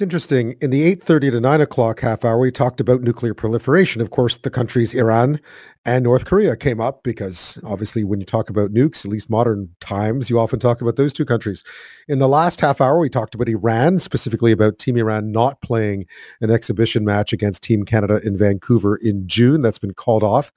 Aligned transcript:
It's 0.00 0.02
interesting. 0.02 0.56
In 0.62 0.70
the 0.70 0.96
8.30 0.96 1.32
to 1.32 1.40
9 1.40 1.60
o'clock 1.60 2.00
half 2.00 2.24
hour, 2.24 2.38
we 2.38 2.50
talked 2.50 2.80
about 2.80 3.02
nuclear 3.02 3.34
proliferation. 3.34 4.00
Of 4.00 4.08
course, 4.08 4.38
the 4.38 4.48
countries 4.48 4.94
Iran 4.94 5.38
and 5.84 6.04
North 6.04 6.24
Korea 6.24 6.56
came 6.56 6.80
up 6.80 7.02
because 7.02 7.58
obviously 7.64 8.02
when 8.02 8.18
you 8.18 8.24
talk 8.24 8.48
about 8.48 8.72
nukes, 8.72 9.04
at 9.04 9.10
least 9.10 9.28
modern 9.28 9.68
times, 9.80 10.30
you 10.30 10.38
often 10.38 10.58
talk 10.58 10.80
about 10.80 10.96
those 10.96 11.12
two 11.12 11.26
countries. 11.26 11.62
In 12.08 12.18
the 12.18 12.28
last 12.28 12.62
half 12.62 12.80
hour, 12.80 12.98
we 12.98 13.10
talked 13.10 13.34
about 13.34 13.50
Iran, 13.50 13.98
specifically 13.98 14.52
about 14.52 14.78
Team 14.78 14.96
Iran 14.96 15.32
not 15.32 15.60
playing 15.60 16.06
an 16.40 16.50
exhibition 16.50 17.04
match 17.04 17.34
against 17.34 17.62
Team 17.62 17.84
Canada 17.84 18.20
in 18.24 18.38
Vancouver 18.38 18.96
in 18.96 19.28
June. 19.28 19.60
That's 19.60 19.78
been 19.78 19.92
called 19.92 20.22
off. 20.22 20.50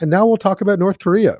And 0.00 0.10
now 0.10 0.26
we'll 0.26 0.36
talk 0.36 0.60
about 0.60 0.78
North 0.78 0.98
Korea 0.98 1.38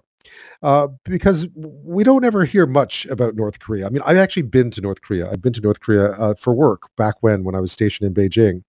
uh, 0.62 0.89
because 1.04 1.46
we 1.54 2.04
don't 2.04 2.25
ever 2.25 2.45
hear 2.45 2.66
much 2.66 3.07
about 3.07 3.34
North 3.34 3.59
Korea. 3.59 3.86
I 3.86 3.91
mean, 3.91 4.02
I've 4.07 4.16
actually 4.16 4.43
been 4.43 4.71
to 4.72 4.80
North 4.80 5.02
Korea. 5.02 5.30
I've 5.30 5.43
been 5.43 5.52
to 5.54 5.61
North 5.61 5.80
Korea 5.80 6.12
uh, 6.12 6.34
for 6.34 6.54
work 6.54 6.82
back 6.96 7.16
when 7.21 7.45
when 7.45 7.54
I 7.54 7.61
was 7.61 7.72
stationed 7.72 8.07
in 8.07 8.14
Beijing, 8.14 8.62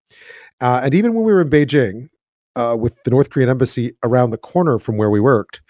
uh, 0.62 0.82
and 0.84 0.94
even 0.94 1.14
when 1.14 1.24
we 1.24 1.34
were 1.34 1.42
in 1.42 1.50
Beijing 1.50 2.10
uh, 2.56 2.76
with 2.80 2.94
the 3.04 3.12
North 3.12 3.30
Korean 3.30 3.50
embassy 3.50 3.94
around 4.04 4.32
the 4.32 4.38
corner 4.38 4.80
from 4.80 4.98
where 4.98 5.10
we 5.10 5.20
worked, 5.20 5.62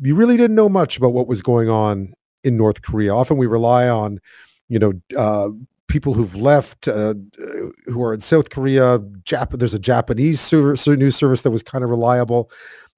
you 0.00 0.14
really 0.14 0.36
didn't 0.36 0.56
know 0.56 0.68
much 0.68 0.96
about 0.96 1.12
what 1.12 1.26
was 1.26 1.42
going 1.42 1.68
on 1.68 2.14
in 2.42 2.56
North 2.56 2.82
Korea. 2.82 3.14
Often 3.14 3.36
we 3.36 3.46
rely 3.46 3.88
on, 3.88 4.20
you 4.68 4.78
know 4.78 4.92
uh, 5.16 5.50
people 5.86 6.14
who've 6.14 6.34
left 6.34 6.86
who 6.86 8.02
are 8.02 8.14
in 8.14 8.20
South 8.20 8.50
Korea. 8.50 8.98
Jap- 9.24 9.58
there's 9.58 9.74
a 9.74 9.78
Japanese 9.78 10.52
news 10.52 11.16
service 11.16 11.42
that 11.42 11.50
was 11.50 11.62
kind 11.62 11.84
of 11.84 11.90
reliable. 11.90 12.50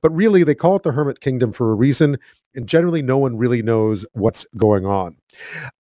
But 0.06 0.15
really, 0.15 0.45
they 0.45 0.55
call 0.55 0.77
it 0.77 0.84
the 0.84 0.92
Hermit 0.92 1.20
Kingdom 1.20 1.52
for 1.52 1.73
a 1.73 1.74
reason. 1.74 2.16
And 2.55 2.69
generally, 2.69 3.02
no 3.02 3.19
one 3.19 3.37
really 3.37 3.60
knows 3.60 4.06
what's 4.12 4.47
going 4.56 4.87
on. 4.87 5.16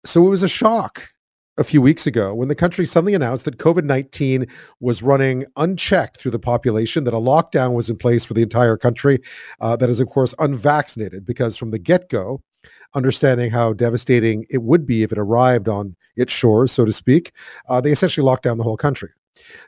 So 0.06 0.24
it 0.24 0.30
was 0.30 0.44
a 0.44 0.48
shock 0.48 1.10
a 1.58 1.64
few 1.64 1.82
weeks 1.82 2.06
ago 2.06 2.32
when 2.36 2.48
the 2.48 2.54
country 2.54 2.86
suddenly 2.86 3.16
announced 3.16 3.44
that 3.46 3.58
COVID 3.58 3.86
19 3.86 4.46
was 4.80 5.02
running 5.02 5.46
unchecked 5.56 6.20
through 6.20 6.30
the 6.30 6.38
population, 6.38 7.06
that 7.06 7.16
a 7.16 7.20
lockdown 7.20 7.74
was 7.74 7.90
in 7.90 7.98
place 7.98 8.24
for 8.24 8.36
the 8.36 8.44
entire 8.44 8.78
country, 8.78 9.20
uh, 9.62 9.76
that 9.78 9.90
is, 9.90 10.00
of 10.00 10.10
course, 10.10 10.36
unvaccinated, 10.38 11.26
because 11.26 11.58
from 11.58 11.72
the 11.72 11.80
get 11.80 12.08
go, 12.08 12.40
understanding 12.94 13.50
how 13.50 13.74
devastating 13.74 14.46
it 14.52 14.62
would 14.62 14.86
be 14.86 15.02
if 15.02 15.12
it 15.12 15.18
arrived 15.18 15.68
on 15.68 15.96
its 16.18 16.32
shores, 16.32 16.72
so 16.72 16.86
to 16.86 16.94
speak, 16.94 17.32
uh, 17.68 17.82
they 17.82 17.92
essentially 17.92 18.24
locked 18.24 18.44
down 18.44 18.60
the 18.60 18.64
whole 18.64 18.78
country. 18.78 19.10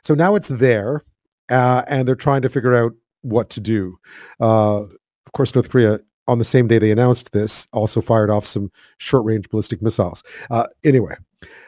So 0.04 0.14
now 0.14 0.36
it's 0.36 0.46
there, 0.46 1.02
uh, 1.50 1.82
and 1.88 2.06
they're 2.06 2.14
trying 2.14 2.42
to 2.42 2.48
figure 2.48 2.76
out 2.76 2.92
what 3.26 3.50
to 3.50 3.60
do. 3.60 3.98
Uh, 4.40 4.82
of 4.82 5.32
course, 5.32 5.54
North 5.54 5.70
Korea, 5.70 6.00
on 6.28 6.38
the 6.38 6.44
same 6.44 6.66
day 6.66 6.78
they 6.78 6.90
announced 6.90 7.32
this, 7.32 7.68
also 7.72 8.00
fired 8.00 8.30
off 8.30 8.46
some 8.46 8.70
short 8.98 9.24
range 9.24 9.48
ballistic 9.48 9.82
missiles. 9.82 10.22
Uh, 10.50 10.66
anyway, 10.84 11.14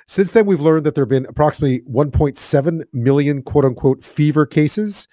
since 0.06 0.32
then, 0.32 0.46
we've 0.46 0.60
learned 0.60 0.86
that 0.86 0.94
there 0.94 1.02
have 1.02 1.10
been 1.10 1.26
approximately 1.26 1.80
1.7 1.80 2.82
million 2.92 3.42
quote 3.42 3.64
unquote 3.64 4.04
fever 4.04 4.46
cases. 4.46 5.08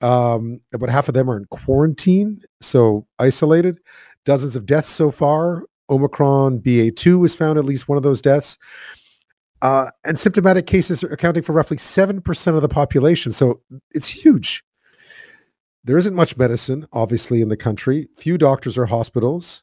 Um, 0.00 0.60
about 0.72 0.88
half 0.88 1.08
of 1.08 1.14
them 1.14 1.30
are 1.30 1.36
in 1.36 1.44
quarantine, 1.46 2.42
so 2.60 3.06
isolated. 3.18 3.78
Dozens 4.24 4.56
of 4.56 4.66
deaths 4.66 4.90
so 4.90 5.10
far. 5.10 5.64
Omicron 5.90 6.60
BA2 6.60 7.18
was 7.18 7.34
found 7.34 7.58
at 7.58 7.64
least 7.64 7.88
one 7.88 7.96
of 7.96 8.02
those 8.02 8.20
deaths. 8.20 8.58
Uh, 9.62 9.90
and 10.04 10.18
symptomatic 10.18 10.66
cases 10.66 11.04
are 11.04 11.08
accounting 11.08 11.42
for 11.42 11.52
roughly 11.52 11.76
7% 11.76 12.54
of 12.56 12.62
the 12.62 12.68
population. 12.68 13.32
So 13.32 13.60
it's 13.90 14.08
huge. 14.08 14.64
There 15.84 15.96
isn't 15.96 16.14
much 16.14 16.36
medicine, 16.36 16.86
obviously, 16.92 17.40
in 17.40 17.48
the 17.48 17.56
country. 17.56 18.08
Few 18.16 18.36
doctors 18.36 18.76
or 18.76 18.86
hospitals. 18.86 19.62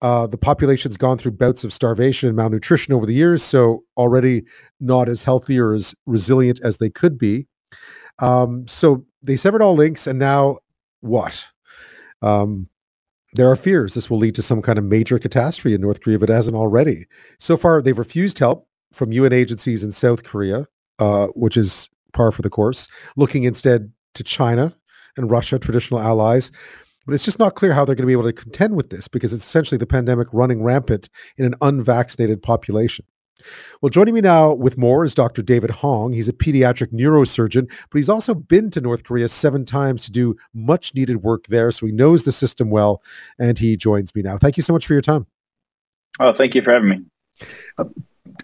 Uh, 0.00 0.26
the 0.26 0.38
population's 0.38 0.96
gone 0.96 1.16
through 1.16 1.30
bouts 1.30 1.62
of 1.62 1.72
starvation 1.72 2.28
and 2.28 2.36
malnutrition 2.36 2.92
over 2.92 3.06
the 3.06 3.14
years, 3.14 3.42
so 3.42 3.84
already 3.96 4.42
not 4.80 5.08
as 5.08 5.22
healthy 5.22 5.58
or 5.58 5.74
as 5.74 5.94
resilient 6.06 6.58
as 6.64 6.78
they 6.78 6.90
could 6.90 7.18
be. 7.18 7.46
Um, 8.18 8.66
so 8.66 9.04
they 9.22 9.36
severed 9.36 9.62
all 9.62 9.76
links, 9.76 10.06
and 10.06 10.18
now 10.18 10.58
what? 11.02 11.44
Um, 12.20 12.68
there 13.34 13.50
are 13.50 13.56
fears 13.56 13.94
this 13.94 14.10
will 14.10 14.18
lead 14.18 14.34
to 14.34 14.42
some 14.42 14.60
kind 14.60 14.78
of 14.78 14.84
major 14.84 15.18
catastrophe 15.18 15.74
in 15.74 15.80
North 15.80 16.00
Korea 16.00 16.16
if 16.16 16.22
it 16.22 16.28
hasn't 16.28 16.56
already. 16.56 17.06
So 17.38 17.56
far, 17.56 17.80
they've 17.80 17.98
refused 17.98 18.38
help 18.38 18.66
from 18.92 19.12
UN 19.12 19.32
agencies 19.32 19.84
in 19.84 19.92
South 19.92 20.24
Korea, 20.24 20.66
uh, 20.98 21.28
which 21.28 21.56
is 21.56 21.88
par 22.12 22.32
for 22.32 22.42
the 22.42 22.50
course, 22.50 22.88
looking 23.16 23.44
instead 23.44 23.92
to 24.14 24.24
China 24.24 24.74
and 25.16 25.30
Russia, 25.30 25.58
traditional 25.58 26.00
allies. 26.00 26.50
But 27.06 27.14
it's 27.14 27.24
just 27.24 27.38
not 27.38 27.56
clear 27.56 27.72
how 27.72 27.84
they're 27.84 27.96
going 27.96 28.04
to 28.04 28.06
be 28.06 28.12
able 28.12 28.24
to 28.24 28.32
contend 28.32 28.76
with 28.76 28.90
this 28.90 29.08
because 29.08 29.32
it's 29.32 29.44
essentially 29.44 29.78
the 29.78 29.86
pandemic 29.86 30.28
running 30.32 30.62
rampant 30.62 31.08
in 31.36 31.44
an 31.44 31.56
unvaccinated 31.60 32.42
population. 32.42 33.04
Well, 33.80 33.90
joining 33.90 34.14
me 34.14 34.20
now 34.20 34.52
with 34.52 34.78
more 34.78 35.04
is 35.04 35.14
Dr. 35.14 35.42
David 35.42 35.70
Hong. 35.70 36.12
He's 36.12 36.28
a 36.28 36.32
pediatric 36.32 36.92
neurosurgeon, 36.92 37.68
but 37.90 37.98
he's 37.98 38.08
also 38.08 38.34
been 38.34 38.70
to 38.70 38.80
North 38.80 39.04
Korea 39.04 39.28
seven 39.28 39.64
times 39.64 40.04
to 40.04 40.12
do 40.12 40.36
much 40.54 40.94
needed 40.94 41.22
work 41.22 41.46
there. 41.48 41.72
So 41.72 41.86
he 41.86 41.92
knows 41.92 42.22
the 42.22 42.32
system 42.32 42.70
well, 42.70 43.02
and 43.38 43.58
he 43.58 43.76
joins 43.76 44.14
me 44.14 44.22
now. 44.22 44.38
Thank 44.38 44.56
you 44.56 44.62
so 44.62 44.72
much 44.72 44.86
for 44.86 44.92
your 44.92 45.02
time. 45.02 45.26
Oh, 46.20 46.32
thank 46.32 46.54
you 46.54 46.62
for 46.62 46.72
having 46.72 46.88
me. 46.88 47.00
Uh, 47.78 47.84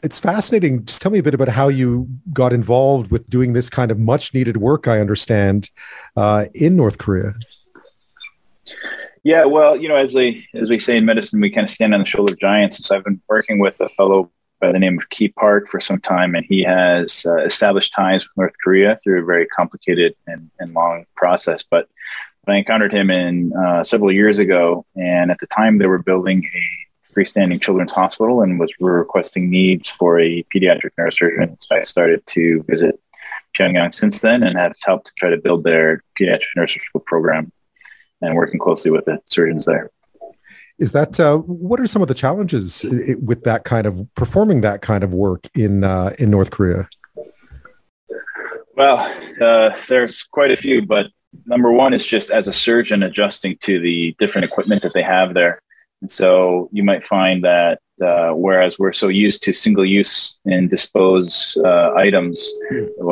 it's 0.03 0.19
fascinating. 0.19 0.85
Just 0.85 1.03
tell 1.03 1.11
me 1.11 1.19
a 1.19 1.23
bit 1.23 1.35
about 1.35 1.49
how 1.49 1.69
you 1.69 2.09
got 2.33 2.53
involved 2.53 3.11
with 3.11 3.29
doing 3.29 3.53
this 3.53 3.69
kind 3.69 3.91
of 3.91 3.99
much 3.99 4.35
needed 4.35 4.57
work. 4.59 4.89
I 4.89 5.01
understand 5.01 5.71
uh, 6.17 6.47
in 6.55 6.77
North 6.77 6.99
Korea. 6.99 7.33
Yeah, 9.25 9.45
well, 9.45 9.77
you 9.77 9.89
know, 9.89 9.97
as 9.97 10.15
we, 10.15 10.47
as 10.55 10.71
we 10.71 10.79
say 10.79 10.97
in 10.97 11.05
medicine, 11.05 11.41
we 11.41 11.51
kind 11.51 11.65
of 11.65 11.71
stand 11.71 11.95
on 11.95 12.01
the 12.01 12.07
shoulder 12.07 12.33
of 12.33 12.39
giants. 12.39 12.87
So 12.87 12.97
I've 12.97 13.05
been 13.05 13.21
working 13.29 13.59
with 13.59 13.81
a 13.81 13.89
fellow 13.91 14.31
by 14.61 14.73
the 14.73 14.79
name 14.79 14.99
of 14.99 15.09
Kee 15.11 15.29
Park 15.29 15.69
for 15.69 15.81
some 15.81 16.01
time, 16.01 16.35
and 16.35 16.45
he 16.49 16.63
has 16.63 17.25
uh, 17.27 17.37
established 17.45 17.93
ties 17.95 18.23
with 18.23 18.37
North 18.37 18.55
Korea 18.63 18.99
through 19.03 19.23
a 19.23 19.25
very 19.25 19.47
complicated 19.47 20.15
and, 20.27 20.51
and 20.59 20.75
long 20.75 21.05
process. 21.17 21.63
But 21.69 21.89
I 22.47 22.57
encountered 22.57 22.93
him 22.93 23.11
in 23.11 23.53
uh, 23.55 23.85
several 23.85 24.11
years 24.11 24.39
ago, 24.39 24.87
and 24.97 25.31
at 25.31 25.39
the 25.41 25.47
time 25.47 25.79
they 25.79 25.87
were 25.87 26.03
building 26.03 26.45
a 26.45 26.88
freestanding 27.19 27.61
children's 27.61 27.93
hospital 27.93 28.43
and 28.43 28.61
was 28.61 28.73
requesting 28.79 29.51
needs 29.51 29.89
for 29.89 30.19
a 30.19 30.45
pediatric 30.55 30.91
neurosurgeon. 30.99 31.57
So 31.61 31.77
I 31.77 31.83
started 31.83 32.25
to 32.29 32.65
visit 32.69 33.01
Pyongyang 33.59 33.95
since 33.95 34.21
then 34.21 34.43
and 34.43 34.57
have 34.57 34.75
helped 34.85 35.13
try 35.19 35.31
to 35.31 35.37
build 35.37 35.65
their 35.65 36.03
pediatric 36.19 36.47
neurosurgical 36.57 37.05
program 37.05 37.51
and 38.21 38.35
working 38.35 38.61
closely 38.61 38.91
with 38.91 39.05
the 39.05 39.19
surgeons 39.27 39.65
there. 39.65 39.91
Is 40.79 40.93
that 40.93 41.19
uh, 41.19 41.39
what 41.39 41.81
are 41.81 41.89
some 41.89 42.03
of 42.03 42.09
the 42.09 42.15
challenges 42.15 42.85
with 43.21 43.43
that 43.43 43.65
kind 43.65 43.87
of 43.87 44.07
performing 44.15 44.61
that 44.61 44.81
kind 44.81 45.03
of 45.03 45.13
work 45.13 45.49
in 45.55 45.83
uh, 45.83 46.15
in 46.21 46.31
North 46.31 46.51
Korea? 46.51 46.89
Well, 48.77 49.13
uh, 49.43 49.75
there's 49.89 50.23
quite 50.23 50.53
a 50.53 50.57
few, 50.57 50.87
but 50.87 51.07
number 51.47 51.73
one 51.73 51.95
is 51.95 52.07
just 52.07 52.31
as 52.31 52.47
a 52.47 52.53
surgeon 52.53 53.03
adjusting 53.03 53.57
to 53.63 53.81
the 53.81 54.15
different 54.21 54.45
equipment 54.45 54.83
that 54.85 54.95
they 54.95 55.03
have 55.03 55.35
there. 55.35 55.61
And 56.01 56.11
so 56.11 56.69
you 56.73 56.85
might 56.85 57.05
find 57.05 57.45
that 57.45 57.81
uh, 58.05 58.31
whereas 58.31 58.79
we're 58.79 58.93
so 58.93 59.09
used 59.09 59.43
to 59.43 59.53
single 59.53 59.85
use 59.85 60.39
and 60.45 60.71
dispose 60.71 61.59
uh, 61.65 61.93
items, 61.95 62.53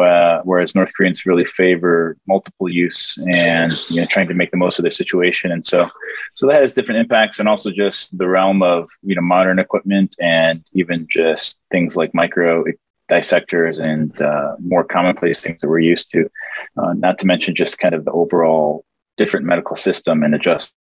uh, 0.00 0.40
whereas 0.44 0.74
North 0.74 0.92
Koreans 0.96 1.26
really 1.26 1.44
favor 1.44 2.16
multiple 2.28 2.68
use 2.68 3.18
and 3.28 3.72
you 3.90 4.00
know 4.00 4.06
trying 4.06 4.28
to 4.28 4.34
make 4.34 4.50
the 4.52 4.56
most 4.56 4.78
of 4.78 4.84
their 4.84 4.92
situation. 4.92 5.50
And 5.50 5.66
so, 5.66 5.90
so 6.34 6.46
that 6.46 6.62
has 6.62 6.74
different 6.74 7.00
impacts, 7.00 7.40
and 7.40 7.48
also 7.48 7.70
just 7.70 8.16
the 8.16 8.28
realm 8.28 8.62
of 8.62 8.88
you 9.02 9.16
know 9.16 9.22
modern 9.22 9.58
equipment 9.58 10.14
and 10.20 10.64
even 10.72 11.06
just 11.10 11.58
things 11.70 11.96
like 11.96 12.14
micro 12.14 12.64
dissectors 13.08 13.78
and 13.78 14.20
uh, 14.20 14.56
more 14.60 14.84
commonplace 14.84 15.40
things 15.40 15.60
that 15.60 15.68
we're 15.68 15.78
used 15.80 16.10
to. 16.12 16.28
Uh, 16.76 16.92
not 16.94 17.18
to 17.18 17.26
mention 17.26 17.54
just 17.54 17.78
kind 17.78 17.94
of 17.94 18.04
the 18.04 18.12
overall 18.12 18.84
different 19.16 19.46
medical 19.46 19.76
system 19.76 20.22
and 20.22 20.34
adjust 20.34 20.74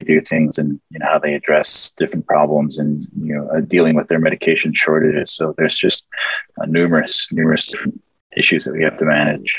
do 0.00 0.20
things 0.20 0.58
and 0.58 0.80
you 0.90 0.98
know 0.98 1.06
how 1.06 1.18
they 1.18 1.34
address 1.34 1.92
different 1.96 2.26
problems 2.26 2.78
and 2.78 3.06
you 3.22 3.34
know 3.34 3.48
uh, 3.48 3.60
dealing 3.60 3.96
with 3.96 4.08
their 4.08 4.18
medication 4.18 4.74
shortages. 4.74 5.32
So 5.32 5.54
there's 5.56 5.76
just 5.76 6.04
uh, 6.60 6.66
numerous 6.66 7.28
numerous 7.30 7.70
issues 8.36 8.64
that 8.64 8.72
we 8.72 8.82
have 8.84 8.98
to 8.98 9.04
manage. 9.04 9.58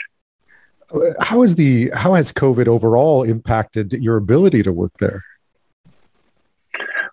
How 1.19 1.44
is 1.44 1.56
the 1.56 1.89
how 1.94 2.13
has 2.13 2.31
covid 2.31 2.68
overall 2.68 3.24
impacted 3.24 3.94
your 3.94 4.18
ability 4.18 4.63
to 4.63 4.71
work 4.71 4.94
there? 5.00 5.24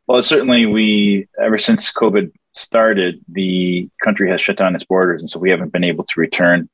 Well 0.06 0.22
certainly 0.22 0.66
we 0.66 1.28
ever 1.40 1.58
since 1.58 1.92
covid 1.92 2.30
started 2.52 3.20
the 3.28 3.88
country 4.02 4.30
has 4.30 4.40
shut 4.40 4.56
down 4.56 4.76
its 4.76 4.84
borders 4.84 5.20
and 5.20 5.28
so 5.28 5.40
we 5.40 5.50
haven't 5.50 5.72
been 5.72 5.84
able 5.84 6.04
to 6.04 6.20
return. 6.20 6.68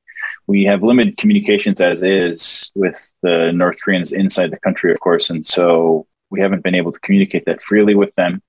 We 0.46 0.64
have 0.64 0.82
limited 0.82 1.16
communications 1.16 1.80
as 1.80 2.02
is 2.02 2.72
with 2.74 3.12
the 3.22 3.52
North 3.52 3.76
Koreans 3.82 4.10
inside 4.10 4.50
the 4.50 4.58
country, 4.58 4.92
of 4.92 4.98
course, 4.98 5.30
and 5.30 5.46
so 5.46 6.06
we 6.30 6.40
haven't 6.40 6.62
been 6.62 6.74
able 6.74 6.92
to 6.92 7.00
communicate 7.00 7.44
that 7.46 7.62
freely 7.62 7.94
with 7.94 8.14
them. 8.14 8.42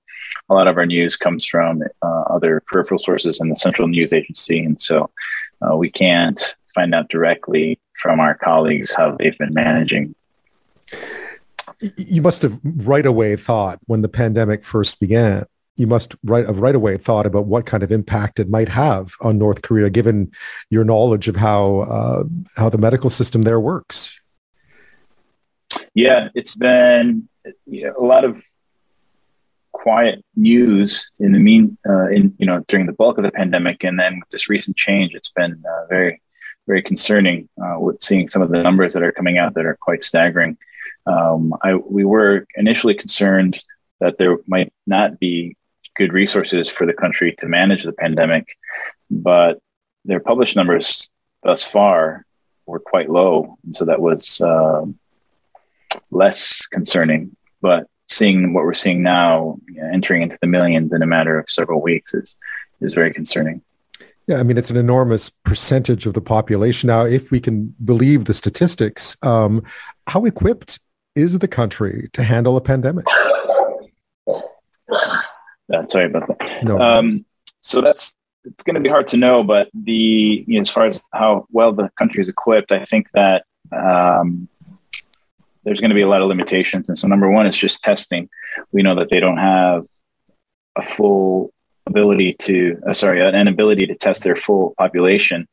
A 0.49 0.53
lot 0.53 0.67
of 0.67 0.77
our 0.77 0.85
news 0.85 1.17
comes 1.17 1.45
from 1.45 1.81
uh, 2.01 2.21
other 2.29 2.61
peripheral 2.67 2.99
sources 2.99 3.39
and 3.39 3.51
the 3.51 3.55
Central 3.55 3.87
News 3.87 4.13
Agency, 4.13 4.63
and 4.63 4.79
so 4.79 5.09
uh, 5.61 5.75
we 5.75 5.89
can't 5.89 6.55
find 6.73 6.95
out 6.95 7.09
directly 7.09 7.79
from 8.01 8.19
our 8.19 8.35
colleagues 8.35 8.95
how 8.95 9.15
they've 9.17 9.37
been 9.37 9.53
managing. 9.53 10.15
You 11.97 12.21
must 12.21 12.43
have 12.43 12.59
right 12.63 13.05
away 13.05 13.35
thought 13.35 13.79
when 13.87 14.01
the 14.01 14.09
pandemic 14.09 14.63
first 14.63 14.99
began, 14.99 15.45
you 15.75 15.87
must 15.87 16.15
right 16.23 16.45
right 16.47 16.75
away 16.75 16.97
thought 16.97 17.25
about 17.25 17.47
what 17.47 17.65
kind 17.65 17.81
of 17.81 17.91
impact 17.91 18.39
it 18.39 18.49
might 18.49 18.69
have 18.69 19.13
on 19.21 19.37
North 19.37 19.61
Korea, 19.61 19.89
given 19.89 20.31
your 20.69 20.83
knowledge 20.83 21.27
of 21.27 21.35
how 21.35 21.79
uh, 21.81 22.23
how 22.55 22.69
the 22.69 22.77
medical 22.77 23.09
system 23.09 23.41
there 23.41 23.59
works. 23.59 24.19
Yeah, 25.93 26.29
it's 26.35 26.55
been 26.55 27.27
you 27.65 27.83
know, 27.83 27.95
a 27.97 28.05
lot 28.05 28.23
of 28.23 28.41
quiet 29.71 30.23
news 30.35 31.09
in 31.19 31.31
the 31.31 31.39
mean 31.39 31.77
uh, 31.87 32.07
in 32.09 32.33
you 32.37 32.45
know 32.45 32.63
during 32.67 32.85
the 32.85 32.93
bulk 32.93 33.17
of 33.17 33.23
the 33.23 33.31
pandemic, 33.31 33.83
and 33.83 33.99
then 33.99 34.19
with 34.19 34.29
this 34.29 34.49
recent 34.49 34.77
change, 34.77 35.13
it's 35.13 35.29
been 35.29 35.63
uh, 35.67 35.85
very 35.87 36.21
very 36.67 36.81
concerning 36.81 37.49
uh, 37.63 37.79
with 37.79 38.01
seeing 38.03 38.29
some 38.29 38.41
of 38.41 38.49
the 38.49 38.61
numbers 38.61 38.93
that 38.93 39.03
are 39.03 39.11
coming 39.11 39.37
out 39.37 39.53
that 39.55 39.65
are 39.65 39.77
quite 39.81 40.03
staggering. 40.03 40.57
Um, 41.05 41.53
I, 41.63 41.75
we 41.75 42.05
were 42.05 42.45
initially 42.55 42.93
concerned 42.93 43.61
that 43.99 44.17
there 44.17 44.37
might 44.47 44.71
not 44.85 45.19
be 45.19 45.57
good 45.95 46.13
resources 46.13 46.69
for 46.69 46.85
the 46.85 46.93
country 46.93 47.35
to 47.39 47.47
manage 47.47 47.83
the 47.83 47.93
pandemic, 47.93 48.57
but 49.09 49.59
their 50.05 50.19
published 50.19 50.55
numbers 50.55 51.09
thus 51.43 51.63
far 51.63 52.25
were 52.65 52.79
quite 52.79 53.09
low, 53.09 53.57
and 53.63 53.75
so 53.75 53.85
that 53.85 53.99
was 53.99 54.39
uh, 54.41 54.85
less 56.11 56.65
concerning. 56.67 57.35
But 57.61 57.87
seeing 58.07 58.53
what 58.53 58.63
we're 58.63 58.73
seeing 58.73 59.03
now, 59.03 59.57
you 59.67 59.81
know, 59.81 59.89
entering 59.91 60.21
into 60.21 60.37
the 60.41 60.47
millions 60.47 60.93
in 60.93 61.01
a 61.01 61.07
matter 61.07 61.39
of 61.39 61.49
several 61.49 61.81
weeks, 61.81 62.13
is 62.13 62.35
is 62.81 62.93
very 62.93 63.13
concerning. 63.13 63.61
Yeah, 64.27 64.37
I 64.37 64.43
mean, 64.43 64.57
it's 64.57 64.69
an 64.69 64.77
enormous 64.77 65.29
percentage 65.29 66.05
of 66.05 66.13
the 66.13 66.21
population. 66.21 66.87
Now, 66.87 67.05
if 67.05 67.31
we 67.31 67.39
can 67.39 67.75
believe 67.83 68.25
the 68.25 68.33
statistics, 68.33 69.17
um, 69.23 69.63
how 70.07 70.25
equipped 70.25 70.79
is 71.15 71.39
the 71.39 71.47
country 71.47 72.09
to 72.13 72.23
handle 72.23 72.55
a 72.55 72.61
pandemic? 72.61 73.05
Uh, 74.27 75.87
sorry 75.87 76.05
about 76.05 76.27
that. 76.27 76.63
No. 76.63 76.79
Um, 76.79 77.25
so 77.61 77.81
that's 77.81 78.15
it's 78.43 78.63
going 78.63 78.75
to 78.75 78.81
be 78.81 78.89
hard 78.89 79.07
to 79.09 79.17
know, 79.17 79.43
but 79.43 79.69
the 79.73 80.43
you 80.47 80.55
know, 80.55 80.61
as 80.61 80.69
far 80.69 80.87
as 80.87 81.01
how 81.13 81.45
well 81.51 81.71
the 81.71 81.89
country 81.97 82.19
is 82.21 82.29
equipped, 82.29 82.71
I 82.71 82.85
think 82.85 83.07
that 83.13 83.45
um, 83.71 84.47
there's 85.63 85.79
going 85.79 85.89
to 85.89 85.95
be 85.95 86.01
a 86.01 86.07
lot 86.07 86.21
of 86.21 86.27
limitations. 86.27 86.89
And 86.89 86.97
so, 86.97 87.07
number 87.07 87.29
one 87.29 87.47
is 87.47 87.57
just 87.57 87.81
testing. 87.83 88.29
We 88.71 88.81
know 88.81 88.95
that 88.95 89.09
they 89.09 89.19
don't 89.19 89.37
have 89.37 89.85
a 90.75 90.81
full 90.81 91.53
ability 91.85 92.33
to, 92.33 92.81
uh, 92.87 92.93
sorry, 92.93 93.21
an 93.21 93.47
ability 93.47 93.87
to 93.87 93.95
test 93.95 94.23
their 94.23 94.35
full 94.35 94.73
population. 94.77 95.47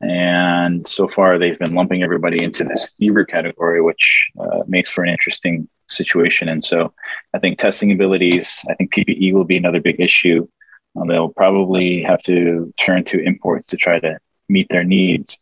And 0.00 0.86
so 0.86 1.08
far, 1.08 1.38
they've 1.38 1.58
been 1.58 1.74
lumping 1.74 2.02
everybody 2.02 2.42
into 2.42 2.64
this 2.64 2.92
fever 2.98 3.24
category, 3.24 3.82
which 3.82 4.30
uh, 4.38 4.62
makes 4.66 4.90
for 4.90 5.04
an 5.04 5.10
interesting 5.10 5.68
situation. 5.88 6.48
And 6.48 6.64
so, 6.64 6.92
I 7.34 7.38
think 7.38 7.58
testing 7.58 7.92
abilities, 7.92 8.58
I 8.68 8.74
think 8.74 8.92
PPE 8.94 9.32
will 9.32 9.44
be 9.44 9.56
another 9.56 9.80
big 9.80 10.00
issue. 10.00 10.48
Uh, 10.96 11.04
they'll 11.04 11.28
probably 11.28 12.02
have 12.02 12.22
to 12.22 12.72
turn 12.78 13.04
to 13.04 13.22
imports 13.22 13.66
to 13.68 13.76
try 13.76 14.00
to 14.00 14.18
meet 14.48 14.68
their 14.70 14.84
needs. 14.84 15.38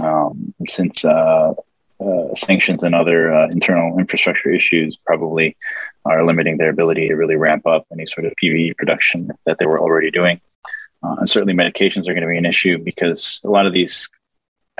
Um, 0.00 0.52
since 0.66 1.04
uh, 1.04 1.54
uh, 2.00 2.34
sanctions 2.34 2.82
and 2.82 2.94
other 2.94 3.32
uh, 3.32 3.48
internal 3.48 3.98
infrastructure 3.98 4.50
issues 4.50 4.96
probably 5.04 5.56
are 6.04 6.24
limiting 6.24 6.56
their 6.56 6.70
ability 6.70 7.08
to 7.08 7.14
really 7.14 7.36
ramp 7.36 7.66
up 7.66 7.86
any 7.92 8.06
sort 8.06 8.24
of 8.24 8.32
PPE 8.42 8.76
production 8.76 9.30
that 9.46 9.58
they 9.58 9.66
were 9.66 9.80
already 9.80 10.10
doing. 10.10 10.40
Uh, 11.02 11.16
and 11.18 11.28
certainly, 11.28 11.54
medications 11.54 12.08
are 12.08 12.14
going 12.14 12.22
to 12.22 12.28
be 12.28 12.36
an 12.36 12.46
issue 12.46 12.78
because 12.78 13.40
a 13.44 13.50
lot 13.50 13.66
of 13.66 13.72
these 13.72 14.08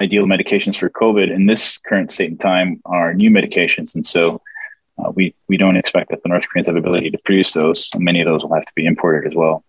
ideal 0.00 0.26
medications 0.26 0.78
for 0.78 0.90
COVID 0.90 1.30
in 1.30 1.46
this 1.46 1.78
current 1.78 2.10
state 2.10 2.30
and 2.30 2.40
time 2.40 2.80
are 2.84 3.14
new 3.14 3.30
medications, 3.30 3.94
and 3.94 4.06
so 4.06 4.40
uh, 4.98 5.10
we 5.14 5.34
we 5.48 5.56
don't 5.56 5.76
expect 5.76 6.10
that 6.10 6.22
the 6.22 6.28
North 6.28 6.46
Koreans 6.48 6.66
have 6.66 6.74
the 6.74 6.80
ability 6.80 7.10
to 7.10 7.18
produce 7.18 7.52
those. 7.52 7.90
Many 7.96 8.20
of 8.20 8.26
those 8.26 8.42
will 8.42 8.54
have 8.54 8.64
to 8.64 8.72
be 8.74 8.86
imported 8.86 9.30
as 9.30 9.36
well. 9.36 9.64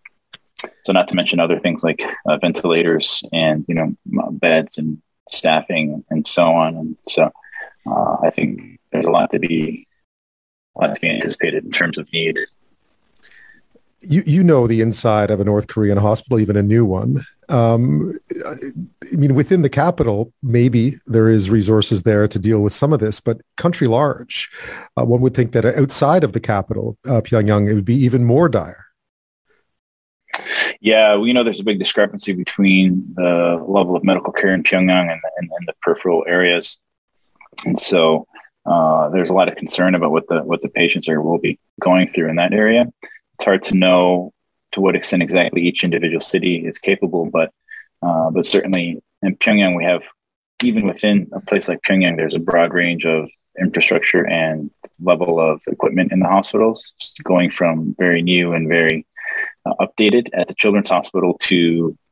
So, 0.84 0.92
not 0.92 1.08
to 1.10 1.16
mention 1.16 1.40
other 1.40 1.60
things 1.60 1.84
like 1.84 2.02
uh, 2.26 2.38
ventilators 2.38 3.24
and 3.32 3.66
you 3.68 3.76
know 3.76 3.96
beds 4.32 4.78
and 4.78 5.02
staffing 5.30 6.04
and 6.10 6.28
so 6.28 6.44
on. 6.44 6.76
And 6.76 6.98
so 7.08 7.32
uh, 7.86 8.18
I 8.24 8.30
think 8.30 8.80
there's 8.92 9.06
a 9.06 9.12
lot 9.12 9.32
to 9.32 9.40
be 9.40 9.88
a 10.76 10.82
lot 10.82 10.96
to 10.96 11.02
be 11.02 11.10
anticipated 11.10 11.64
in 11.64 11.72
terms 11.72 11.98
of 11.98 12.08
need. 12.14 12.38
You 14.02 14.24
you 14.26 14.44
know 14.44 14.66
the 14.66 14.82
inside 14.82 15.30
of 15.30 15.40
a 15.40 15.44
North 15.44 15.68
Korean 15.68 15.98
hospital, 15.98 16.40
even 16.40 16.56
a 16.56 16.64
new 16.64 16.86
one. 16.86 17.26
Um, 17.50 18.18
I 18.46 19.16
mean, 19.16 19.34
within 19.34 19.62
the 19.64 19.70
capital, 19.70 20.32
maybe 20.44 21.00
there 21.08 21.28
is 21.30 21.50
resources 21.50 22.04
there 22.04 22.28
to 22.28 22.40
deal 22.40 22.60
with 22.60 22.74
some 22.74 22.94
of 22.94 23.00
this, 23.00 23.20
but 23.20 23.42
country 23.58 23.88
large, 23.88 24.50
uh, 24.96 25.04
one 25.04 25.20
would 25.22 25.34
think 25.34 25.52
that 25.54 25.66
outside 25.66 26.24
of 26.24 26.34
the 26.34 26.40
capital, 26.40 26.98
uh, 27.08 27.22
Pyongyang, 27.22 27.68
it 27.68 27.74
would 27.74 27.86
be 27.86 27.96
even 27.96 28.24
more 28.24 28.48
dire. 28.48 28.86
Yeah, 30.82 31.18
we 31.18 31.34
know 31.34 31.44
there's 31.44 31.60
a 31.60 31.64
big 31.64 31.80
discrepancy 31.80 32.32
between 32.32 33.14
the 33.16 33.64
level 33.68 33.96
of 33.96 34.04
medical 34.04 34.32
care 34.32 34.54
in 34.54 34.64
Pyongyang 34.64 35.12
and, 35.12 35.22
and, 35.38 35.50
and 35.52 35.68
the 35.68 35.74
peripheral 35.82 36.24
areas, 36.26 36.78
and 37.66 37.78
so 37.78 38.26
uh, 38.66 39.10
there's 39.10 39.30
a 39.30 39.34
lot 39.34 39.50
of 39.50 39.58
concern 39.58 39.96
about 39.96 40.12
what 40.12 40.28
the 40.30 40.42
what 40.44 40.62
the 40.62 40.70
patients 40.70 41.10
are 41.10 41.22
will 41.22 41.38
be 41.38 41.60
going 41.82 42.10
through 42.10 42.30
in 42.30 42.38
that 42.38 42.54
area. 42.54 42.86
It's 43.36 43.46
hard 43.46 43.64
to 43.64 43.76
know 43.76 44.34
to 44.72 44.82
what 44.82 44.96
extent 44.96 45.24
exactly 45.24 45.62
each 45.62 45.84
individual 45.84 46.22
city 46.22 46.66
is 46.66 46.78
capable, 46.78 47.26
but 47.26 47.52
uh, 48.02 48.30
but 48.30 48.46
certainly 48.46 49.02
in 49.22 49.36
Pyongyang 49.36 49.76
we 49.76 49.84
have 49.84 50.04
even 50.64 50.86
within 50.86 51.30
a 51.34 51.42
place 51.42 51.68
like 51.68 51.82
Pyongyang, 51.82 52.16
there's 52.16 52.36
a 52.36 52.40
broad 52.40 52.74
range 52.74 53.06
of 53.06 53.30
infrastructure 53.60 54.26
and 54.28 54.70
level 55.02 55.40
of 55.40 55.62
equipment 55.68 56.12
in 56.12 56.20
the 56.20 56.28
hospitals, 56.28 56.94
going 57.24 57.50
from 57.52 57.96
very 57.98 58.22
new 58.22 58.54
and 58.54 58.68
very 58.68 59.06
uh, 59.70 59.86
updated 59.86 60.30
at 60.34 60.48
the 60.48 60.56
Children's 60.56 60.90
Hospital 60.90 61.38
to 61.42 61.56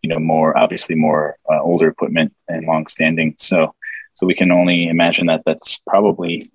you 0.01 0.09
know 0.09 0.19
more 0.19 0.57
obviously 0.57 0.95
more 0.95 1.37
uh, 1.51 1.61
older 1.61 1.87
equipment 1.87 2.33
and 2.47 2.65
long-standing. 2.65 3.35
So 3.37 3.73
so 4.15 4.25
we 4.25 4.33
can 4.33 4.51
only 4.51 4.87
imagine 4.87 5.27
that 5.27 5.43
that's 5.45 5.79
probably 5.87 6.51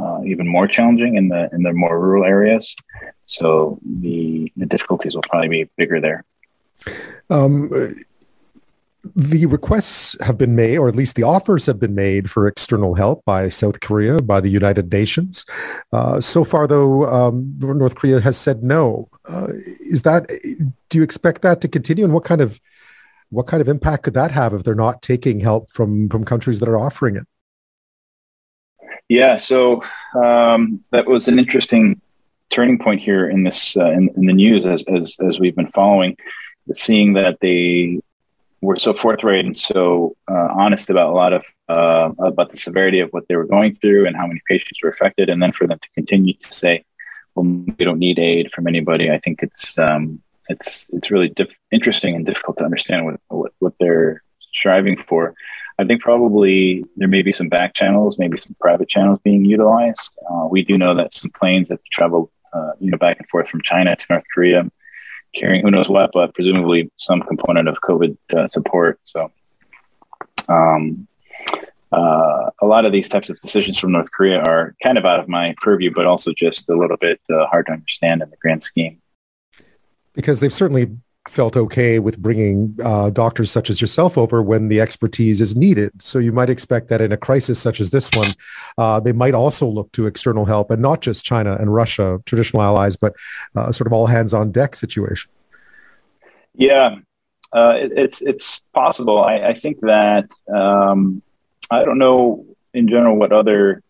uh, 0.00 0.20
even 0.24 0.46
more 0.46 0.66
challenging 0.66 1.16
in 1.16 1.28
the 1.28 1.48
in 1.52 1.62
the 1.62 1.72
more 1.72 1.98
rural 1.98 2.24
areas. 2.24 2.74
So 3.26 3.78
the 3.84 4.52
the 4.56 4.66
difficulties 4.66 5.14
will 5.14 5.22
probably 5.22 5.48
be 5.48 5.70
bigger 5.76 6.00
there. 6.00 6.24
Um, 7.30 7.70
the 9.14 9.46
requests 9.46 10.16
have 10.20 10.36
been 10.36 10.56
made, 10.56 10.76
or 10.76 10.88
at 10.88 10.96
least 10.96 11.14
the 11.14 11.22
offers 11.22 11.66
have 11.66 11.78
been 11.78 11.94
made 11.94 12.30
for 12.30 12.48
external 12.48 12.94
help 12.94 13.24
by 13.24 13.48
South 13.48 13.80
Korea, 13.80 14.20
by 14.20 14.40
the 14.40 14.48
United 14.48 14.92
Nations. 14.92 15.46
Uh, 15.92 16.20
so 16.20 16.44
far, 16.44 16.66
though, 16.66 17.06
um, 17.06 17.54
North 17.58 17.94
Korea 17.94 18.20
has 18.20 18.36
said 18.36 18.62
no. 18.62 19.08
Uh, 19.28 19.48
is 19.80 20.02
that? 20.02 20.26
Do 20.88 20.98
you 20.98 21.02
expect 21.02 21.42
that 21.42 21.60
to 21.60 21.68
continue? 21.68 22.04
And 22.04 22.14
what 22.14 22.24
kind 22.24 22.40
of 22.40 22.58
what 23.30 23.46
kind 23.46 23.60
of 23.60 23.68
impact 23.68 24.04
could 24.04 24.14
that 24.14 24.30
have 24.30 24.54
if 24.54 24.64
they're 24.64 24.74
not 24.74 25.02
taking 25.02 25.40
help 25.40 25.70
from 25.70 26.08
from 26.08 26.24
countries 26.24 26.60
that 26.60 26.68
are 26.68 26.78
offering 26.78 27.16
it? 27.16 27.26
Yeah, 29.08 29.36
so 29.36 29.82
um, 30.14 30.84
that 30.90 31.06
was 31.06 31.28
an 31.28 31.38
interesting 31.38 32.00
turning 32.50 32.78
point 32.78 33.00
here 33.00 33.28
in 33.28 33.42
this 33.42 33.76
uh, 33.76 33.90
in, 33.90 34.10
in, 34.16 34.26
the 34.26 34.32
news 34.32 34.66
as, 34.66 34.84
as 34.84 35.16
as 35.28 35.38
we've 35.38 35.56
been 35.56 35.70
following, 35.70 36.16
seeing 36.72 37.14
that 37.14 37.38
they 37.40 38.00
were 38.60 38.78
so 38.78 38.92
forthright 38.92 39.44
and 39.44 39.56
so 39.56 40.16
uh, 40.30 40.48
honest 40.52 40.90
about 40.90 41.10
a 41.10 41.12
lot 41.12 41.32
of 41.32 41.42
uh, 41.68 42.10
about 42.18 42.50
the 42.50 42.56
severity 42.56 43.00
of 43.00 43.10
what 43.10 43.26
they 43.28 43.36
were 43.36 43.46
going 43.46 43.74
through 43.76 44.06
and 44.06 44.16
how 44.16 44.26
many 44.26 44.40
patients 44.48 44.78
were 44.82 44.90
affected, 44.90 45.28
and 45.28 45.42
then 45.42 45.52
for 45.52 45.66
them 45.66 45.78
to 45.78 45.88
continue 45.94 46.34
to 46.34 46.52
say, 46.52 46.76
"Well, 46.76 46.84
we 47.42 47.84
don't 47.84 47.98
need 47.98 48.18
aid 48.18 48.50
from 48.52 48.66
anybody," 48.66 49.10
I 49.10 49.18
think 49.18 49.42
it's 49.42 49.78
um, 49.78 50.20
it's 50.48 50.86
it's 50.92 51.10
really 51.10 51.28
diff- 51.28 51.54
interesting 51.70 52.14
and 52.14 52.26
difficult 52.26 52.58
to 52.58 52.64
understand 52.64 53.04
what, 53.04 53.20
what, 53.28 53.52
what 53.58 53.74
they're 53.80 54.22
striving 54.52 54.96
for. 55.08 55.34
I 55.78 55.84
think 55.84 56.02
probably 56.02 56.84
there 56.96 57.08
may 57.08 57.22
be 57.22 57.32
some 57.32 57.48
back 57.48 57.74
channels, 57.74 58.18
maybe 58.18 58.38
some 58.40 58.56
private 58.60 58.88
channels 58.88 59.20
being 59.22 59.44
utilized. 59.44 60.10
Uh, 60.28 60.46
we 60.50 60.62
do 60.62 60.76
know 60.76 60.94
that 60.94 61.14
some 61.14 61.30
planes 61.30 61.68
that 61.68 61.80
travel, 61.92 62.32
uh, 62.52 62.72
you 62.80 62.90
know, 62.90 62.98
back 62.98 63.18
and 63.20 63.28
forth 63.28 63.48
from 63.48 63.62
China 63.62 63.94
to 63.94 64.04
North 64.10 64.24
Korea, 64.34 64.68
carrying 65.34 65.62
who 65.62 65.70
knows 65.70 65.88
what, 65.88 66.10
but 66.12 66.34
presumably 66.34 66.90
some 66.96 67.22
component 67.22 67.68
of 67.68 67.76
COVID 67.82 68.16
uh, 68.36 68.48
support. 68.48 68.98
So, 69.04 69.30
um, 70.48 71.06
uh, 71.92 72.50
a 72.60 72.66
lot 72.66 72.84
of 72.84 72.92
these 72.92 73.08
types 73.08 73.30
of 73.30 73.40
decisions 73.40 73.78
from 73.78 73.92
North 73.92 74.10
Korea 74.12 74.42
are 74.42 74.74
kind 74.82 74.98
of 74.98 75.04
out 75.04 75.20
of 75.20 75.28
my 75.28 75.54
purview, 75.62 75.92
but 75.94 76.06
also 76.06 76.32
just 76.32 76.68
a 76.68 76.76
little 76.76 76.96
bit 76.96 77.20
uh, 77.30 77.46
hard 77.46 77.66
to 77.66 77.72
understand 77.72 78.22
in 78.22 78.30
the 78.30 78.36
grand 78.36 78.62
scheme 78.62 79.00
because 80.18 80.40
they've 80.40 80.52
certainly 80.52 80.90
felt 81.28 81.56
okay 81.56 82.00
with 82.00 82.18
bringing 82.18 82.76
uh, 82.82 83.08
doctors 83.10 83.52
such 83.52 83.70
as 83.70 83.80
yourself 83.80 84.18
over 84.18 84.42
when 84.42 84.66
the 84.66 84.80
expertise 84.80 85.40
is 85.40 85.54
needed. 85.54 85.92
So 86.02 86.18
you 86.18 86.32
might 86.32 86.50
expect 86.50 86.88
that 86.88 87.00
in 87.00 87.12
a 87.12 87.16
crisis 87.16 87.60
such 87.60 87.80
as 87.80 87.90
this 87.90 88.10
one, 88.14 88.30
uh, 88.78 88.98
they 88.98 89.12
might 89.12 89.34
also 89.34 89.64
look 89.68 89.92
to 89.92 90.08
external 90.08 90.44
help 90.44 90.72
and 90.72 90.82
not 90.82 91.02
just 91.02 91.24
China 91.24 91.56
and 91.60 91.72
Russia, 91.72 92.18
traditional 92.26 92.62
allies, 92.62 92.96
but 92.96 93.14
uh, 93.54 93.70
sort 93.70 93.86
of 93.86 93.92
all 93.92 94.06
hands 94.06 94.34
on 94.34 94.50
deck 94.50 94.74
situation. 94.74 95.30
Yeah, 96.54 96.96
uh, 97.52 97.74
it, 97.76 97.92
it's 97.94 98.20
it's 98.20 98.60
possible. 98.74 99.22
I, 99.22 99.50
I 99.50 99.54
think 99.54 99.78
that 99.82 100.32
um, 100.52 101.22
I 101.70 101.84
don't 101.84 101.98
know 101.98 102.44
in 102.74 102.88
general 102.88 103.16
what 103.16 103.32
other 103.32 103.82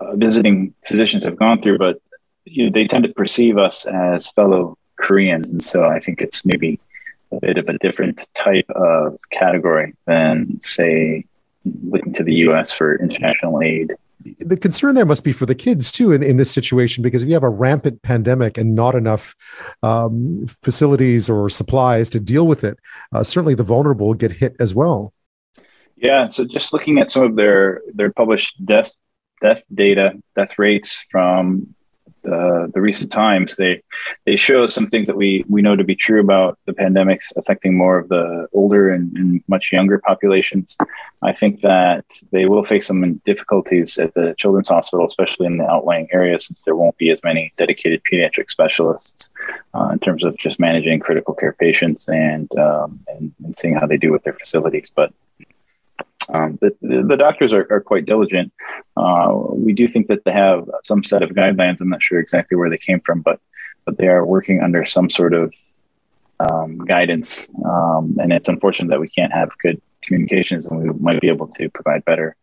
uh, 0.00 0.16
visiting 0.16 0.74
physicians 0.84 1.24
have 1.24 1.36
gone 1.36 1.62
through, 1.62 1.78
but 1.78 2.00
you 2.44 2.64
know, 2.66 2.72
they 2.72 2.86
tend 2.86 3.04
to 3.04 3.12
perceive 3.12 3.58
us 3.58 3.86
as 3.86 4.28
fellow 4.30 4.78
Koreans, 4.96 5.48
and 5.48 5.62
so 5.62 5.84
I 5.84 6.00
think 6.00 6.20
it's 6.20 6.44
maybe 6.44 6.80
a 7.32 7.40
bit 7.40 7.58
of 7.58 7.68
a 7.68 7.78
different 7.78 8.26
type 8.34 8.68
of 8.70 9.18
category 9.30 9.94
than, 10.06 10.60
say, 10.62 11.24
looking 11.84 12.12
to 12.14 12.22
the 12.22 12.34
U.S. 12.34 12.72
for 12.72 12.96
international 12.96 13.60
aid. 13.62 13.94
The 14.38 14.56
concern 14.56 14.94
there 14.94 15.06
must 15.06 15.24
be 15.24 15.32
for 15.32 15.46
the 15.46 15.54
kids 15.54 15.92
too 15.92 16.12
in, 16.12 16.22
in 16.22 16.36
this 16.36 16.50
situation 16.50 17.02
because 17.02 17.22
if 17.22 17.28
you 17.28 17.34
have 17.34 17.44
a 17.44 17.48
rampant 17.48 18.02
pandemic 18.02 18.58
and 18.58 18.74
not 18.74 18.94
enough 18.94 19.36
um, 19.82 20.48
facilities 20.62 21.30
or 21.30 21.48
supplies 21.48 22.10
to 22.10 22.20
deal 22.20 22.46
with 22.46 22.64
it, 22.64 22.78
uh, 23.12 23.22
certainly 23.22 23.54
the 23.54 23.62
vulnerable 23.62 24.14
get 24.14 24.32
hit 24.32 24.56
as 24.58 24.74
well. 24.74 25.12
Yeah, 25.96 26.28
so 26.28 26.44
just 26.44 26.72
looking 26.72 26.98
at 26.98 27.10
some 27.10 27.22
of 27.22 27.36
their 27.36 27.80
their 27.94 28.12
published 28.12 28.64
death 28.64 28.90
death 29.40 29.62
data, 29.74 30.14
death 30.34 30.58
rates 30.58 31.04
from 31.10 31.74
the, 32.22 32.70
the 32.74 32.80
recent 32.80 33.10
times, 33.10 33.56
they 33.56 33.82
they 34.26 34.36
show 34.36 34.66
some 34.66 34.88
things 34.88 35.06
that 35.06 35.16
we 35.16 35.44
we 35.48 35.62
know 35.62 35.76
to 35.76 35.84
be 35.84 35.94
true 35.94 36.20
about 36.20 36.58
the 36.66 36.72
pandemics 36.72 37.32
affecting 37.36 37.76
more 37.76 37.98
of 37.98 38.08
the 38.08 38.48
older 38.52 38.90
and, 38.90 39.16
and 39.16 39.42
much 39.48 39.72
younger 39.72 39.98
populations. 39.98 40.76
I 41.22 41.32
think 41.32 41.60
that 41.62 42.04
they 42.32 42.46
will 42.46 42.64
face 42.64 42.86
some 42.86 43.14
difficulties 43.24 43.96
at 43.96 44.12
the 44.14 44.34
children's 44.38 44.68
hospital, 44.68 45.06
especially 45.06 45.46
in 45.46 45.58
the 45.58 45.70
outlying 45.70 46.08
areas, 46.12 46.46
since 46.46 46.62
there 46.62 46.76
won't 46.76 46.98
be 46.98 47.10
as 47.10 47.22
many 47.22 47.52
dedicated 47.56 48.02
pediatric 48.10 48.50
specialists 48.50 49.28
uh, 49.74 49.88
in 49.92 49.98
terms 50.00 50.24
of 50.24 50.36
just 50.36 50.58
managing 50.58 51.00
critical 51.00 51.32
care 51.34 51.52
patients 51.52 52.08
and, 52.08 52.50
um, 52.58 53.00
and, 53.08 53.32
and 53.44 53.58
seeing 53.58 53.74
how 53.74 53.86
they 53.86 53.96
do 53.96 54.12
with 54.12 54.24
their 54.24 54.34
facilities. 54.34 54.90
But 54.94 55.12
um, 56.28 56.58
the, 56.60 56.76
the, 56.82 57.16
doctors 57.16 57.52
are, 57.52 57.66
are 57.70 57.80
quite 57.80 58.04
diligent. 58.04 58.52
Uh, 58.96 59.32
we 59.52 59.72
do 59.72 59.86
think 59.86 60.08
that 60.08 60.24
they 60.24 60.32
have 60.32 60.68
some 60.84 61.04
set 61.04 61.22
of 61.22 61.30
guidelines. 61.30 61.80
I'm 61.80 61.88
not 61.88 62.02
sure 62.02 62.18
exactly 62.18 62.56
where 62.56 62.70
they 62.70 62.78
came 62.78 63.00
from, 63.00 63.22
but 63.22 63.40
but 63.84 63.98
they 63.98 64.08
are 64.08 64.26
working 64.26 64.60
under 64.60 64.84
some 64.84 65.08
sort 65.08 65.32
of 65.32 65.54
um, 66.40 66.78
guidance. 66.78 67.48
Um, 67.64 68.16
and 68.20 68.32
it's 68.32 68.48
unfortunate 68.48 68.88
that 68.90 69.00
we 69.00 69.08
can't 69.08 69.32
have 69.32 69.50
good 69.62 69.80
communications, 70.02 70.66
and 70.66 70.82
we 70.82 70.98
might 70.98 71.20
be 71.20 71.28
able 71.28 71.46
to 71.48 71.70
provide 71.70 72.04
better, 72.04 72.34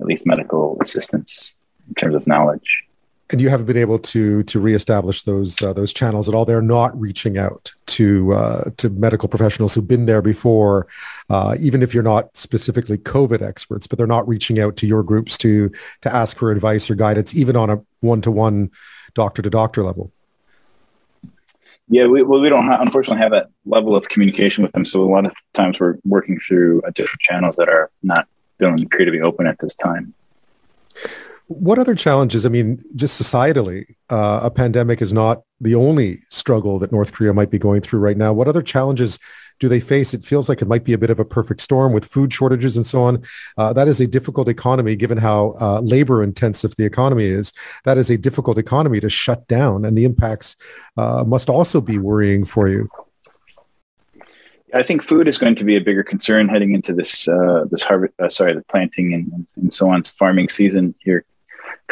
at 0.00 0.06
least 0.06 0.26
medical 0.26 0.78
assistance 0.80 1.54
in 1.88 1.94
terms 1.94 2.14
of 2.14 2.26
knowledge 2.28 2.86
and 3.32 3.40
you 3.40 3.48
haven't 3.48 3.66
been 3.66 3.78
able 3.78 3.98
to 3.98 4.42
to 4.44 4.60
reestablish 4.60 5.24
those 5.24 5.60
uh, 5.62 5.72
those 5.72 5.92
channels 5.92 6.28
at 6.28 6.34
all. 6.34 6.44
They're 6.44 6.62
not 6.62 6.98
reaching 7.00 7.38
out 7.38 7.72
to 7.86 8.34
uh, 8.34 8.70
to 8.76 8.90
medical 8.90 9.28
professionals 9.28 9.74
who've 9.74 9.88
been 9.88 10.06
there 10.06 10.22
before, 10.22 10.86
uh, 11.30 11.56
even 11.58 11.82
if 11.82 11.94
you're 11.94 12.02
not 12.02 12.36
specifically 12.36 12.98
COVID 12.98 13.42
experts. 13.42 13.86
But 13.86 13.96
they're 13.96 14.06
not 14.06 14.28
reaching 14.28 14.60
out 14.60 14.76
to 14.76 14.86
your 14.86 15.02
groups 15.02 15.36
to 15.38 15.72
to 16.02 16.14
ask 16.14 16.36
for 16.36 16.52
advice 16.52 16.90
or 16.90 16.94
guidance, 16.94 17.34
even 17.34 17.56
on 17.56 17.70
a 17.70 17.80
one 18.00 18.20
to 18.22 18.30
one, 18.30 18.70
doctor 19.14 19.42
to 19.42 19.50
doctor 19.50 19.82
level. 19.82 20.12
Yeah, 21.88 22.06
we, 22.06 22.22
well, 22.22 22.40
we 22.40 22.48
don't 22.48 22.66
ha- 22.66 22.78
unfortunately 22.80 23.22
have 23.22 23.32
that 23.32 23.50
level 23.66 23.96
of 23.96 24.08
communication 24.08 24.62
with 24.62 24.72
them. 24.72 24.84
So 24.84 25.02
a 25.02 25.10
lot 25.10 25.26
of 25.26 25.32
times 25.54 25.80
we're 25.80 25.96
working 26.04 26.38
through 26.38 26.82
different 26.94 27.20
channels 27.20 27.56
that 27.56 27.68
are 27.68 27.90
not 28.02 28.28
feeling 28.58 28.82
appear 28.84 29.04
to 29.04 29.10
be 29.10 29.20
open 29.20 29.46
at 29.46 29.58
this 29.58 29.74
time. 29.74 30.14
What 31.52 31.78
other 31.78 31.94
challenges? 31.94 32.46
I 32.46 32.48
mean, 32.48 32.82
just 32.94 33.20
societally, 33.20 33.84
uh, 34.10 34.40
a 34.42 34.50
pandemic 34.50 35.02
is 35.02 35.12
not 35.12 35.42
the 35.60 35.74
only 35.74 36.22
struggle 36.30 36.78
that 36.78 36.92
North 36.92 37.12
Korea 37.12 37.32
might 37.34 37.50
be 37.50 37.58
going 37.58 37.82
through 37.82 38.00
right 38.00 38.16
now. 38.16 38.32
What 38.32 38.48
other 38.48 38.62
challenges 38.62 39.18
do 39.60 39.68
they 39.68 39.80
face? 39.80 40.14
It 40.14 40.24
feels 40.24 40.48
like 40.48 40.62
it 40.62 40.68
might 40.68 40.84
be 40.84 40.92
a 40.92 40.98
bit 40.98 41.10
of 41.10 41.20
a 41.20 41.24
perfect 41.24 41.60
storm 41.60 41.92
with 41.92 42.04
food 42.04 42.32
shortages 42.32 42.76
and 42.76 42.86
so 42.86 43.02
on. 43.02 43.22
Uh, 43.58 43.72
that 43.72 43.86
is 43.86 44.00
a 44.00 44.06
difficult 44.06 44.48
economy, 44.48 44.96
given 44.96 45.18
how 45.18 45.54
uh, 45.60 45.80
labor 45.80 46.22
intensive 46.22 46.74
the 46.76 46.84
economy 46.84 47.26
is. 47.26 47.52
That 47.84 47.98
is 47.98 48.08
a 48.08 48.16
difficult 48.16 48.56
economy 48.56 49.00
to 49.00 49.10
shut 49.10 49.46
down, 49.46 49.84
and 49.84 49.96
the 49.96 50.04
impacts 50.04 50.56
uh, 50.96 51.24
must 51.24 51.50
also 51.50 51.80
be 51.80 51.98
worrying 51.98 52.44
for 52.44 52.68
you. 52.68 52.88
I 54.74 54.82
think 54.82 55.02
food 55.02 55.28
is 55.28 55.36
going 55.36 55.56
to 55.56 55.64
be 55.64 55.76
a 55.76 55.80
bigger 55.80 56.02
concern 56.02 56.48
heading 56.48 56.74
into 56.74 56.94
this 56.94 57.28
uh, 57.28 57.66
this 57.70 57.82
harvest. 57.82 58.14
Uh, 58.18 58.30
sorry, 58.30 58.54
the 58.54 58.62
planting 58.62 59.12
and, 59.12 59.46
and 59.56 59.74
so 59.74 59.90
on 59.90 60.02
farming 60.04 60.48
season 60.48 60.94
here 61.00 61.26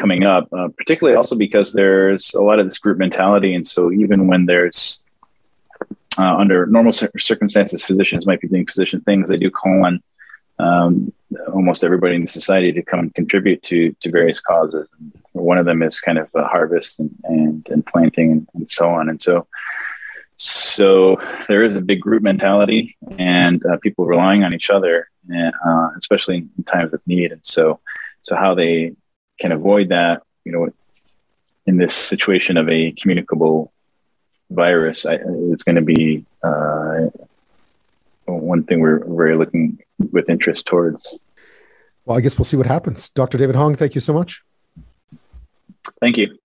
coming 0.00 0.24
up, 0.24 0.48
uh, 0.52 0.68
particularly 0.76 1.16
also 1.16 1.36
because 1.36 1.72
there's 1.72 2.32
a 2.34 2.40
lot 2.40 2.58
of 2.58 2.66
this 2.66 2.78
group 2.78 2.98
mentality. 2.98 3.54
And 3.54 3.68
so 3.68 3.92
even 3.92 4.26
when 4.26 4.46
there's 4.46 5.00
uh, 6.18 6.36
under 6.36 6.66
normal 6.66 6.92
circumstances, 6.92 7.84
physicians 7.84 8.26
might 8.26 8.40
be 8.40 8.48
doing 8.48 8.66
physician 8.66 9.00
things, 9.02 9.28
they 9.28 9.36
do 9.36 9.50
call 9.50 9.84
on 9.84 10.02
um, 10.58 11.12
almost 11.54 11.84
everybody 11.84 12.14
in 12.16 12.22
the 12.22 12.28
society 12.28 12.72
to 12.72 12.82
come 12.82 13.00
and 13.00 13.14
contribute 13.14 13.62
to, 13.64 13.94
to 14.00 14.10
various 14.10 14.40
causes. 14.40 14.88
One 15.32 15.58
of 15.58 15.66
them 15.66 15.82
is 15.82 16.00
kind 16.00 16.18
of 16.18 16.28
harvest 16.34 16.98
and, 16.98 17.14
and, 17.24 17.68
and 17.70 17.86
planting 17.86 18.32
and, 18.32 18.48
and, 18.54 18.70
so 18.70 18.88
on. 18.88 19.08
And 19.08 19.22
so, 19.22 19.46
so 20.36 21.20
there 21.48 21.62
is 21.62 21.76
a 21.76 21.80
big 21.80 22.00
group 22.00 22.22
mentality 22.22 22.96
and 23.18 23.64
uh, 23.64 23.76
people 23.78 24.06
relying 24.06 24.42
on 24.42 24.54
each 24.54 24.70
other, 24.70 25.08
uh, 25.34 25.88
especially 25.98 26.48
in 26.58 26.64
times 26.64 26.92
of 26.92 27.00
need. 27.06 27.32
And 27.32 27.40
so, 27.44 27.80
so 28.22 28.34
how 28.34 28.54
they 28.54 28.94
can 29.40 29.52
avoid 29.52 29.88
that, 29.88 30.22
you 30.44 30.52
know, 30.52 30.68
in 31.66 31.76
this 31.76 31.94
situation 31.94 32.56
of 32.56 32.68
a 32.68 32.92
communicable 32.92 33.72
virus, 34.50 35.06
I, 35.06 35.18
it's 35.52 35.62
going 35.62 35.76
to 35.76 35.82
be 35.82 36.24
uh, 36.42 37.08
one 38.26 38.64
thing 38.64 38.80
we're 38.80 39.04
very 39.04 39.36
looking 39.36 39.78
with 40.12 40.28
interest 40.28 40.66
towards. 40.66 41.14
Well, 42.04 42.16
I 42.16 42.20
guess 42.20 42.38
we'll 42.38 42.44
see 42.44 42.56
what 42.56 42.66
happens. 42.66 43.08
Dr. 43.10 43.38
David 43.38 43.56
Hong, 43.56 43.76
thank 43.76 43.94
you 43.94 44.00
so 44.00 44.12
much. 44.12 44.42
Thank 46.00 46.16
you. 46.16 46.38